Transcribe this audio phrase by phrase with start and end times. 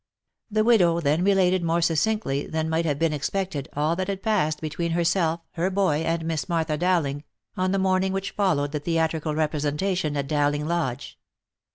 [0.49, 4.23] The widow then related more succinctly than might have been ex pected, all that had
[4.23, 7.23] passed between herself, her boy, and Miss Martha Dowling,
[7.55, 11.19] on the morning which followed the theatrical representation at Dowling Lodge.